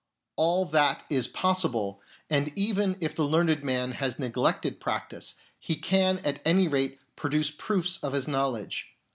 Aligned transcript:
All 0.35 0.65
that 0.65 1.03
is 1.11 1.27
possible; 1.27 2.01
and 2.27 2.51
even 2.57 2.97
if 3.01 3.13
the 3.15 3.23
learned 3.23 3.63
man 3.63 3.91
has 3.91 4.17
neglected 4.17 4.79
practice, 4.79 5.35
he 5.59 5.75
can 5.75 6.17
at 6.25 6.41
any 6.43 6.67
rate 6.67 6.97
produce 7.15 7.51
proofs 7.51 7.99
of 7.99 8.13
his 8.13 8.27
knowledge. 8.27 8.95